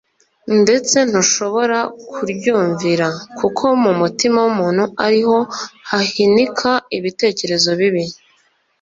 ndetse 0.61 0.97
ntushobora 1.09 1.77
kiryumvira.» 2.13 3.07
«Kuko 3.39 3.65
mu 3.83 3.91
mutima 4.01 4.37
w'umuntu 4.45 4.83
ari 5.05 5.21
ho 5.27 5.37
hahinika 5.89 6.71
ibitekerezo 6.97 7.69
bibi, 7.79 8.05